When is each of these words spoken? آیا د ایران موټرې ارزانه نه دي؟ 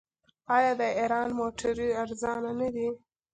آیا 0.55 0.73
د 0.79 0.83
ایران 0.99 1.29
موټرې 1.37 1.89
ارزانه 2.03 2.51
نه 2.59 2.69
دي؟ 2.75 2.87